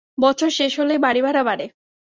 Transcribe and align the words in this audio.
বছর 0.17 0.49
শেষ 0.49 0.71
হলেই 0.79 0.99
বাড়িভাড়া 0.99 1.41
বাড়ে। 1.43 1.65